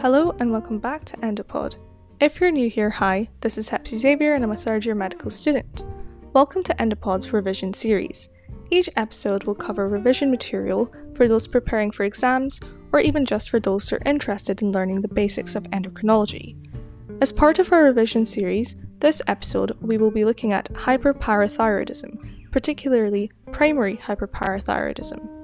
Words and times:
Hello 0.00 0.34
and 0.40 0.50
welcome 0.50 0.78
back 0.78 1.04
to 1.04 1.16
Endopod. 1.18 1.76
If 2.20 2.40
you're 2.40 2.50
new 2.50 2.70
here, 2.70 2.88
hi, 2.88 3.28
this 3.42 3.58
is 3.58 3.68
Hepsi 3.68 3.98
Xavier 3.98 4.32
and 4.32 4.42
I'm 4.42 4.50
a 4.50 4.56
third 4.56 4.86
year 4.86 4.94
medical 4.94 5.28
student. 5.28 5.84
Welcome 6.32 6.62
to 6.64 6.74
Endopod's 6.76 7.30
revision 7.34 7.74
series. 7.74 8.30
Each 8.70 8.88
episode 8.96 9.44
will 9.44 9.54
cover 9.54 9.90
revision 9.90 10.30
material 10.30 10.90
for 11.14 11.28
those 11.28 11.46
preparing 11.46 11.90
for 11.90 12.04
exams 12.04 12.62
or 12.92 13.00
even 13.00 13.26
just 13.26 13.50
for 13.50 13.60
those 13.60 13.90
who 13.90 13.96
are 13.96 14.02
interested 14.06 14.62
in 14.62 14.72
learning 14.72 15.02
the 15.02 15.08
basics 15.08 15.54
of 15.54 15.64
endocrinology. 15.64 16.56
As 17.20 17.30
part 17.30 17.58
of 17.58 17.70
our 17.70 17.84
revision 17.84 18.24
series, 18.24 18.76
this 19.00 19.20
episode 19.26 19.76
we 19.82 19.98
will 19.98 20.10
be 20.10 20.24
looking 20.24 20.54
at 20.54 20.72
hyperparathyroidism, 20.72 22.50
particularly 22.50 23.30
primary 23.52 23.98
hyperparathyroidism. 23.98 25.39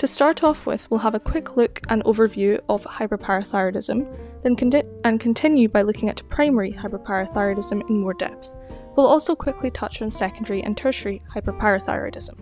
To 0.00 0.06
start 0.06 0.42
off 0.42 0.64
with, 0.64 0.90
we'll 0.90 1.00
have 1.00 1.14
a 1.14 1.20
quick 1.20 1.58
look 1.58 1.82
and 1.90 2.02
overview 2.04 2.58
of 2.70 2.84
hyperparathyroidism, 2.84 4.42
then 4.42 4.56
con- 4.56 4.72
and 5.04 5.20
continue 5.20 5.68
by 5.68 5.82
looking 5.82 6.08
at 6.08 6.26
primary 6.30 6.72
hyperparathyroidism 6.72 7.86
in 7.90 7.98
more 7.98 8.14
depth. 8.14 8.54
We'll 8.96 9.06
also 9.06 9.36
quickly 9.36 9.70
touch 9.70 10.00
on 10.00 10.10
secondary 10.10 10.62
and 10.62 10.74
tertiary 10.74 11.22
hyperparathyroidism. 11.34 12.40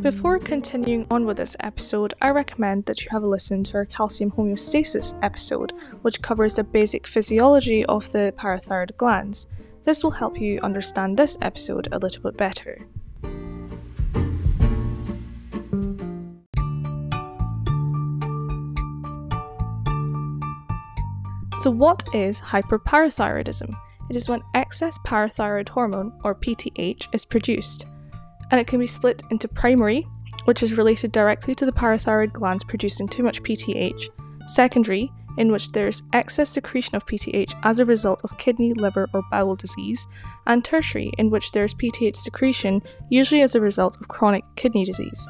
Before 0.00 0.38
continuing 0.38 1.08
on 1.10 1.26
with 1.26 1.38
this 1.38 1.56
episode, 1.58 2.14
I 2.22 2.30
recommend 2.30 2.86
that 2.86 3.02
you 3.02 3.08
have 3.10 3.24
a 3.24 3.26
listen 3.26 3.64
to 3.64 3.78
our 3.78 3.84
calcium 3.84 4.30
homeostasis 4.30 5.18
episode, 5.24 5.72
which 6.02 6.22
covers 6.22 6.54
the 6.54 6.62
basic 6.62 7.08
physiology 7.08 7.84
of 7.86 8.12
the 8.12 8.32
parathyroid 8.38 8.94
glands. 8.96 9.48
This 9.82 10.04
will 10.04 10.12
help 10.12 10.40
you 10.40 10.60
understand 10.60 11.16
this 11.16 11.36
episode 11.42 11.88
a 11.90 11.98
little 11.98 12.22
bit 12.22 12.36
better. 12.36 12.86
So, 21.64 21.70
what 21.70 22.04
is 22.12 22.42
hyperparathyroidism? 22.42 23.74
It 24.10 24.16
is 24.16 24.28
when 24.28 24.42
excess 24.52 24.98
parathyroid 25.06 25.70
hormone, 25.70 26.12
or 26.22 26.34
PTH, 26.34 27.08
is 27.14 27.24
produced, 27.24 27.86
and 28.50 28.60
it 28.60 28.66
can 28.66 28.80
be 28.80 28.86
split 28.86 29.22
into 29.30 29.48
primary, 29.48 30.06
which 30.44 30.62
is 30.62 30.76
related 30.76 31.10
directly 31.10 31.54
to 31.54 31.64
the 31.64 31.72
parathyroid 31.72 32.34
glands 32.34 32.64
producing 32.64 33.08
too 33.08 33.22
much 33.22 33.42
PTH, 33.42 34.10
secondary, 34.46 35.10
in 35.38 35.50
which 35.50 35.72
there 35.72 35.88
is 35.88 36.02
excess 36.12 36.50
secretion 36.50 36.96
of 36.96 37.06
PTH 37.06 37.54
as 37.62 37.80
a 37.80 37.86
result 37.86 38.20
of 38.24 38.36
kidney, 38.36 38.74
liver, 38.74 39.08
or 39.14 39.22
bowel 39.30 39.56
disease, 39.56 40.06
and 40.46 40.62
tertiary, 40.62 41.12
in 41.16 41.30
which 41.30 41.52
there 41.52 41.64
is 41.64 41.72
PTH 41.72 42.16
secretion 42.16 42.82
usually 43.08 43.40
as 43.40 43.54
a 43.54 43.60
result 43.62 43.96
of 44.02 44.08
chronic 44.08 44.44
kidney 44.56 44.84
disease. 44.84 45.26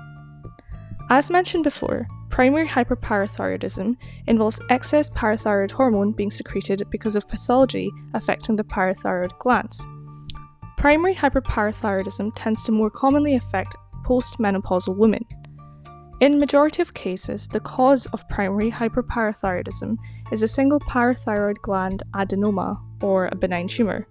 As 1.11 1.31
mentioned 1.31 1.63
before, 1.63 2.09
Primary 2.35 2.67
hyperparathyroidism 2.67 3.97
involves 4.27 4.61
excess 4.69 5.09
parathyroid 5.11 5.71
hormone 5.71 6.11
being 6.11 6.33
secreted 6.33 6.83
because 6.91 7.15
of 7.15 7.29
pathology 7.29 7.89
affecting 8.13 8.57
the 8.57 8.65
parathyroid 8.65 9.39
glands. 9.39 9.87
Primary 10.77 11.15
hyperparathyroidism 11.15 12.33
tends 12.35 12.65
to 12.65 12.73
more 12.73 12.91
commonly 12.91 13.37
affect 13.37 13.77
postmenopausal 14.05 14.97
women. 14.97 15.25
In 16.21 16.41
majority 16.41 16.83
of 16.83 16.93
cases, 16.93 17.47
the 17.47 17.61
cause 17.61 18.07
of 18.07 18.29
primary 18.29 18.69
hyperparathyroidism 18.69 19.97
is 20.33 20.43
a 20.43 20.49
single 20.49 20.81
parathyroid 20.81 21.59
gland 21.63 22.03
adenoma 22.15 22.81
or 23.01 23.29
a 23.31 23.37
benign 23.37 23.69
tumor. 23.69 24.09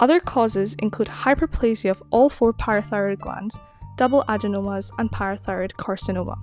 Other 0.00 0.20
causes 0.20 0.74
include 0.80 1.08
hyperplasia 1.08 1.92
of 1.92 2.02
all 2.10 2.28
four 2.28 2.52
parathyroid 2.52 3.20
glands, 3.20 3.58
double 3.96 4.22
adenomas, 4.28 4.90
and 4.98 5.10
parathyroid 5.10 5.72
carcinoma. 5.78 6.36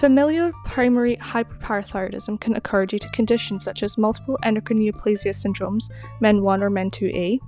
Familial 0.00 0.50
primary 0.64 1.18
hyperparathyroidism 1.18 2.40
can 2.40 2.56
occur 2.56 2.86
due 2.86 2.98
to 2.98 3.08
conditions 3.10 3.62
such 3.62 3.82
as 3.82 3.98
multiple 3.98 4.38
endocrine 4.42 4.78
neoplasia 4.78 5.34
syndromes, 5.34 5.90
MEN1 6.22 6.62
or 6.62 6.70
MEN2A, 6.70 7.38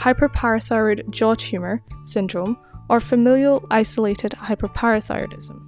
hyperparathyroid 0.00 1.08
jaw 1.10 1.34
tumor 1.34 1.80
syndrome, 2.02 2.58
or 2.88 2.98
familial 2.98 3.64
isolated 3.70 4.32
hyperparathyroidism. 4.32 5.60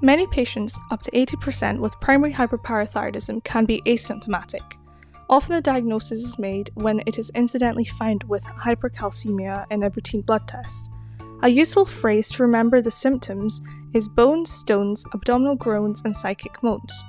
Many 0.00 0.26
patients, 0.28 0.80
up 0.90 1.02
to 1.02 1.10
80% 1.10 1.78
with 1.78 2.00
primary 2.00 2.32
hyperparathyroidism, 2.32 3.44
can 3.44 3.66
be 3.66 3.82
asymptomatic. 3.82 4.78
Often 5.28 5.56
the 5.56 5.60
diagnosis 5.60 6.22
is 6.22 6.38
made 6.38 6.70
when 6.72 7.02
it 7.06 7.18
is 7.18 7.30
incidentally 7.34 7.84
found 7.84 8.24
with 8.24 8.44
hypercalcemia 8.44 9.66
in 9.70 9.82
a 9.82 9.90
routine 9.90 10.22
blood 10.22 10.48
test. 10.48 10.88
A 11.42 11.50
useful 11.50 11.84
phrase 11.84 12.30
to 12.30 12.42
remember 12.42 12.80
the 12.80 12.90
symptoms 12.90 13.60
is 13.94 14.08
bones, 14.08 14.50
stones, 14.50 15.04
abdominal 15.14 15.56
groans, 15.56 16.02
and 16.04 16.14
psychic 16.14 16.62
moans. 16.62 17.04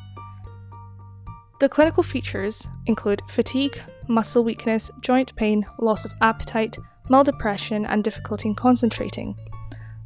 The 1.59 1.69
clinical 1.69 2.02
features 2.02 2.68
include 2.88 3.22
fatigue, 3.30 3.80
muscle 4.08 4.44
weakness, 4.44 4.90
joint 5.02 5.36
pain, 5.36 5.66
loss 5.80 6.06
of 6.06 6.14
appetite, 6.22 6.78
mild 7.08 7.28
depression, 7.28 7.86
and 7.86 8.03
difficulty 8.03 8.50
in 8.50 8.56
concentrating. 8.56 9.36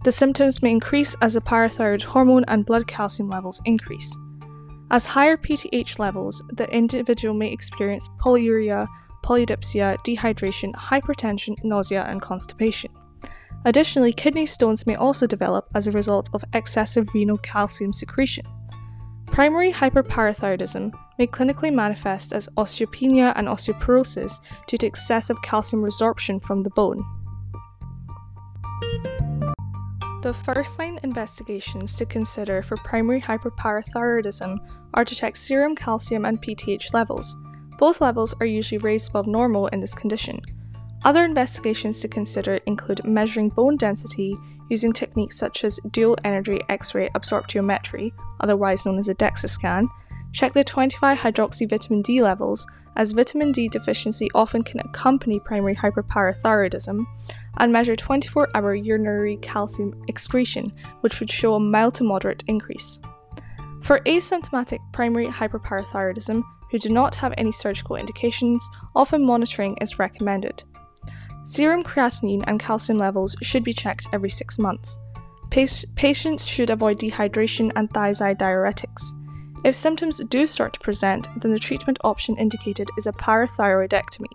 The 0.03 0.12
symptoms 0.12 0.62
may 0.62 0.72
increase 0.72 1.16
as 1.22 1.34
the 1.34 1.41
parathyroid 1.41 2.03
hormone 2.03 2.44
and 2.47 2.66
blood 2.66 2.88
calcium 2.88 3.30
levels 3.30 3.62
increase. 3.66 4.16
As 4.91 5.06
higher 5.06 5.38
PTH 5.38 5.97
levels, 5.97 6.44
the 6.53 6.69
individual 6.72 7.34
may 7.34 7.52
experience 7.52 8.08
polyuria, 8.19 8.88
polydipsia, 9.24 9.97
dehydration, 10.06 10.74
hypertension, 10.74 11.56
nausea, 11.64 12.03
and 12.03 12.22
constipation. 12.22 12.91
Additionally, 13.66 14.14
kidney 14.14 14.46
stones 14.46 14.86
may 14.86 14.96
also 14.96 15.26
develop 15.26 15.68
as 15.74 15.88
a 15.88 15.92
result 15.92 16.30
of 16.34 16.46
excessive 16.53 17.09
renal 17.16 17.40
calcium 17.40 17.92
secretion. 17.92 18.46
Primary 19.26 19.74
hyperparathyroidism 19.74 20.94
may 21.18 21.26
clinically 21.26 21.74
manifest 21.74 22.31
as 22.31 22.48
osteopenia 22.58 23.34
and 23.36 23.48
osteoporosis 23.48 24.40
due 24.68 24.78
to 24.78 24.86
excessive 24.86 25.42
calcium 25.42 25.81
resorption 25.81 26.42
from 26.44 26.62
the 26.62 26.70
bone. 26.70 27.03
The 30.22 30.34
first 30.34 30.78
line 30.78 31.00
investigations 31.03 31.96
to 31.96 32.06
consider 32.06 32.62
for 32.62 32.78
primary 32.78 33.22
hyperparathyroidism 33.22 34.58
are 34.94 35.06
to 35.06 35.16
check 35.16 35.36
serum 35.36 35.76
calcium 35.76 36.26
and 36.26 36.42
PTH 36.42 36.94
levels. 36.94 37.36
Both 37.80 38.00
levels 38.00 38.36
are 38.40 38.46
usually 38.46 38.78
raised 38.78 39.09
above 39.09 39.28
normal 39.28 39.68
in 39.68 39.80
this 39.80 39.96
condition. 39.96 40.40
Other 41.05 41.23
investigations 41.23 41.99
to 41.99 42.07
consider 42.07 42.55
include 42.66 43.05
measuring 43.05 43.49
bone 43.49 43.77
density 43.77 44.35
using 44.71 44.91
techniques 44.91 45.38
such 45.38 45.63
as 45.63 45.79
dual 45.91 46.17
energy 46.23 46.59
X 46.67 46.95
ray 46.95 47.09
absorptiometry, 47.09 48.11
otherwise 48.39 48.88
known 48.88 48.97
as 48.97 49.07
a 49.07 49.13
DEXA 49.13 49.47
scan, 49.47 49.88
check 50.33 50.53
the 50.53 50.63
25 50.63 51.19
hydroxy 51.19 51.69
vitamin 51.69 52.01
D 52.01 52.23
levels, 52.23 52.66
as 52.95 53.11
vitamin 53.11 53.51
D 53.51 53.69
deficiency 53.69 54.29
often 54.33 54.63
can 54.63 54.79
accompany 54.79 55.39
primary 55.39 55.75
hyperparathyroidism, 55.75 57.05
and 57.57 57.72
measure 57.72 57.95
24 57.95 58.49
hour 58.55 58.73
urinary 58.73 59.37
calcium 59.43 59.93
excretion, 60.07 60.73
which 61.01 61.19
would 61.19 61.29
show 61.29 61.53
a 61.53 61.59
mild 61.59 61.93
to 61.93 62.03
moderate 62.03 62.43
increase. 62.47 62.99
For 63.83 63.99
asymptomatic 63.99 64.79
primary 64.91 65.27
hyperparathyroidism 65.27 66.41
who 66.72 66.79
do 66.79 66.89
not 66.89 67.13
have 67.13 67.35
any 67.37 67.51
surgical 67.51 67.95
indications, 67.95 68.67
often 68.95 69.23
monitoring 69.23 69.77
is 69.81 69.99
recommended. 69.99 70.63
Serum 71.45 71.83
creatinine 71.83 72.44
and 72.47 72.59
calcium 72.59 72.97
levels 72.97 73.35
should 73.44 73.63
be 73.63 73.72
checked 73.72 74.07
every 74.11 74.31
six 74.31 74.57
months. 74.57 74.97
patients 75.51 76.45
should 76.45 76.72
avoid 76.72 77.00
dehydration 77.00 77.72
and 77.75 77.88
thiazide 77.91 78.39
diuretics. 78.39 79.03
If 79.63 79.75
symptoms 79.75 80.17
do 80.28 80.47
start 80.47 80.73
to 80.73 80.79
present, 80.79 81.28
then 81.41 81.51
the 81.51 81.59
treatment 81.59 82.00
option 82.03 82.35
indicated 82.38 82.89
is 82.97 83.05
a 83.05 83.11
parathyroidectomy. 83.13 84.34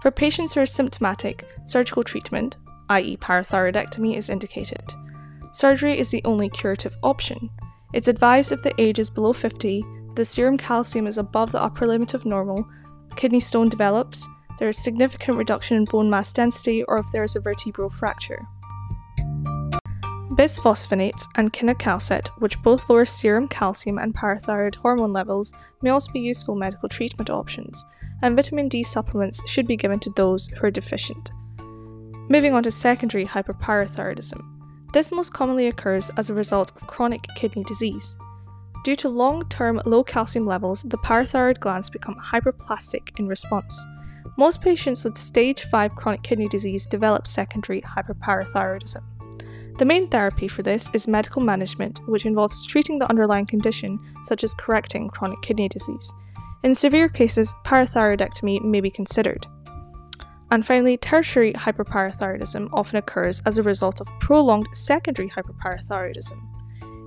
For 0.00 0.12
patients 0.12 0.54
who 0.54 0.60
are 0.60 0.66
symptomatic, 0.66 1.46
surgical 1.66 2.04
treatment, 2.04 2.56
i.e., 2.90 3.16
parathyroidectomy, 3.16 4.16
is 4.16 4.30
indicated. 4.30 4.94
Surgery 5.52 5.98
is 5.98 6.10
the 6.10 6.22
only 6.24 6.48
curative 6.48 6.96
option. 7.02 7.50
It's 7.92 8.08
advised 8.08 8.52
if 8.52 8.62
the 8.62 8.80
age 8.80 9.00
is 9.00 9.10
below 9.10 9.32
50, 9.32 9.84
the 10.14 10.24
serum 10.24 10.58
calcium 10.58 11.08
is 11.08 11.18
above 11.18 11.50
the 11.50 11.62
upper 11.62 11.88
limit 11.88 12.14
of 12.14 12.24
normal, 12.24 12.68
kidney 13.16 13.40
stone 13.40 13.68
develops, 13.68 14.26
there 14.60 14.68
is 14.68 14.78
significant 14.78 15.38
reduction 15.38 15.76
in 15.76 15.86
bone 15.86 16.08
mass 16.08 16.32
density, 16.32 16.84
or 16.84 16.98
if 16.98 17.06
there 17.10 17.24
is 17.24 17.34
a 17.34 17.40
vertebral 17.40 17.88
fracture. 17.90 18.46
Bisphosphonates 20.34 21.26
and 21.34 21.52
cinacalcet, 21.52 22.28
which 22.38 22.62
both 22.62 22.88
lower 22.88 23.06
serum 23.06 23.48
calcium 23.48 23.98
and 23.98 24.14
parathyroid 24.14 24.76
hormone 24.76 25.12
levels, 25.12 25.52
may 25.82 25.90
also 25.90 26.12
be 26.12 26.20
useful 26.20 26.54
medical 26.54 26.88
treatment 26.88 27.30
options, 27.30 27.84
and 28.22 28.36
vitamin 28.36 28.68
D 28.68 28.82
supplements 28.82 29.42
should 29.48 29.66
be 29.66 29.76
given 29.76 29.98
to 30.00 30.10
those 30.10 30.46
who 30.48 30.66
are 30.66 30.70
deficient. 30.70 31.32
Moving 32.28 32.52
on 32.52 32.62
to 32.62 32.70
secondary 32.70 33.24
hyperparathyroidism. 33.24 34.40
This 34.92 35.10
most 35.10 35.32
commonly 35.32 35.68
occurs 35.68 36.10
as 36.16 36.28
a 36.28 36.34
result 36.34 36.72
of 36.76 36.86
chronic 36.86 37.26
kidney 37.34 37.64
disease. 37.64 38.18
Due 38.84 38.96
to 38.96 39.08
long 39.08 39.48
term 39.48 39.80
low 39.86 40.04
calcium 40.04 40.46
levels, 40.46 40.82
the 40.82 40.98
parathyroid 40.98 41.60
glands 41.60 41.88
become 41.88 42.16
hyperplastic 42.16 43.18
in 43.18 43.26
response. 43.26 43.86
Most 44.36 44.60
patients 44.60 45.04
with 45.04 45.18
stage 45.18 45.62
5 45.64 45.94
chronic 45.94 46.22
kidney 46.22 46.48
disease 46.48 46.86
develop 46.86 47.26
secondary 47.26 47.82
hyperparathyroidism. 47.82 49.02
The 49.78 49.84
main 49.84 50.08
therapy 50.08 50.46
for 50.46 50.62
this 50.62 50.90
is 50.92 51.08
medical 51.08 51.40
management, 51.40 52.00
which 52.06 52.26
involves 52.26 52.66
treating 52.66 52.98
the 52.98 53.08
underlying 53.08 53.46
condition, 53.46 53.98
such 54.24 54.44
as 54.44 54.54
correcting 54.54 55.08
chronic 55.08 55.40
kidney 55.42 55.68
disease. 55.68 56.12
In 56.62 56.74
severe 56.74 57.08
cases, 57.08 57.54
parathyroidectomy 57.64 58.62
may 58.62 58.80
be 58.80 58.90
considered. 58.90 59.46
And 60.50 60.66
finally, 60.66 60.96
tertiary 60.96 61.52
hyperparathyroidism 61.54 62.68
often 62.72 62.98
occurs 62.98 63.40
as 63.46 63.56
a 63.56 63.62
result 63.62 64.00
of 64.00 64.08
prolonged 64.20 64.68
secondary 64.74 65.30
hyperparathyroidism. 65.30 66.38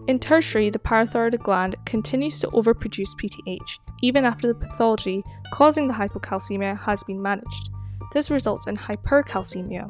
In 0.07 0.17
tertiary, 0.17 0.69
the 0.69 0.79
parathyroid 0.79 1.41
gland 1.43 1.75
continues 1.85 2.39
to 2.39 2.47
overproduce 2.47 3.15
PTH 3.21 3.79
even 4.03 4.25
after 4.25 4.47
the 4.47 4.53
pathology 4.53 5.23
causing 5.51 5.87
the 5.87 5.93
hypocalcemia 5.93 6.77
has 6.77 7.03
been 7.05 7.21
managed. 7.21 7.69
This 8.11 8.29
results 8.29 8.67
in 8.67 8.75
hypercalcemia. 8.75 9.89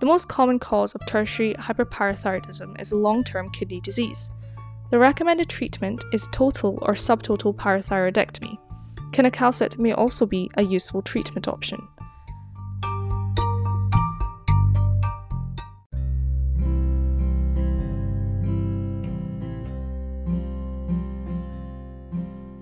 The 0.00 0.06
most 0.06 0.28
common 0.28 0.58
cause 0.58 0.94
of 0.94 1.06
tertiary 1.06 1.54
hyperparathyroidism 1.54 2.80
is 2.80 2.92
long 2.92 3.22
term 3.22 3.50
kidney 3.50 3.80
disease. 3.80 4.30
The 4.90 4.98
recommended 4.98 5.48
treatment 5.48 6.02
is 6.12 6.28
total 6.32 6.78
or 6.82 6.94
subtotal 6.94 7.54
parathyroidectomy. 7.54 8.58
Cinacalcet 9.12 9.78
may 9.78 9.92
also 9.92 10.26
be 10.26 10.50
a 10.56 10.62
useful 10.62 11.02
treatment 11.02 11.46
option. 11.46 11.86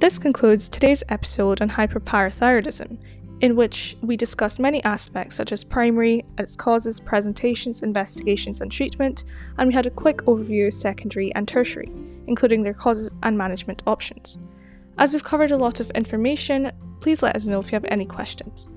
This 0.03 0.19
concludes 0.19 0.69
today's 0.69 1.05
episode 1.11 1.63
on 1.63 1.71
hyperparathyroidism, 1.71 2.99
in 3.41 3.55
which 3.55 3.97
we 4.03 4.17
discussed 4.17 4.59
many 4.59 4.83
aspects 4.83 5.37
such 5.37 5.53
as 5.53 5.63
primary, 5.63 6.25
its 6.39 6.57
causes, 6.57 6.99
presentations, 6.99 7.83
investigations, 7.83 8.63
and 8.63 8.73
treatment, 8.73 9.23
and 9.59 9.69
we 9.69 9.75
had 9.75 9.87
a 9.87 9.91
quick 9.91 10.17
overview 10.23 10.67
of 10.67 10.75
secondary 10.75 11.33
and 11.37 11.47
tertiary, 11.47 11.89
including 12.27 12.65
their 12.65 12.75
causes 12.75 13.15
and 13.23 13.39
management 13.39 13.85
options. 13.87 14.41
As 14.99 15.13
we've 15.13 15.23
covered 15.23 15.53
a 15.53 15.57
lot 15.57 15.79
of 15.79 15.89
information, 15.93 16.73
please 17.01 17.23
let 17.23 17.37
us 17.37 17.47
know 17.47 17.61
if 17.61 17.67
you 17.67 17.77
have 17.77 17.85
any 17.85 18.05
questions. 18.05 18.71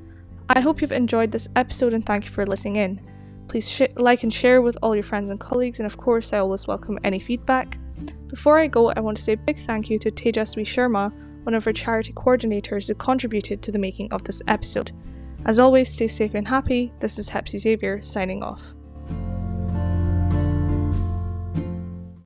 I 0.50 0.60
hope 0.60 0.80
you've 0.80 0.92
enjoyed 0.92 1.32
this 1.32 1.50
episode 1.56 1.96
and 1.96 2.06
thank 2.06 2.26
you 2.26 2.30
for 2.30 2.46
listening 2.46 2.76
in. 2.76 3.02
Please 3.48 3.68
sh- 3.68 3.96
like 3.96 4.22
and 4.22 4.32
share 4.32 4.62
with 4.62 4.78
all 4.84 4.94
your 4.94 5.04
friends 5.04 5.30
and 5.30 5.40
colleagues, 5.40 5.80
and 5.80 5.88
of 5.88 5.98
course, 5.98 6.34
I 6.34 6.38
always 6.38 6.68
welcome 6.68 7.00
any 7.04 7.20
feedback. 7.20 7.80
Before 8.28 8.60
I 8.60 8.68
go, 8.68 8.92
I 8.92 9.00
want 9.00 9.18
to 9.18 9.24
say 9.24 9.34
a 9.34 9.38
big 9.38 9.58
thank 9.58 9.90
you 9.90 9.98
to 10.00 10.12
Tejaswi 10.12 10.64
Sharma, 10.64 11.12
one 11.44 11.54
of 11.54 11.66
our 11.68 11.74
charity 11.74 12.14
coordinators 12.14 12.88
who 12.88 12.96
contributed 12.96 13.62
to 13.62 13.72
the 13.72 13.80
making 13.80 14.12
of 14.12 14.24
this 14.24 14.42
episode. 14.48 14.92
As 15.46 15.60
always, 15.60 15.94
stay 15.94 16.08
safe 16.08 16.34
and 16.34 16.48
happy. 16.48 16.92
This 17.00 17.20
is 17.20 17.30
Hepsi 17.30 17.60
Xavier 17.60 18.02
signing 18.02 18.42
off. 18.42 18.74